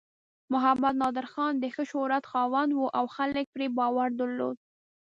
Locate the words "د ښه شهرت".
1.59-2.23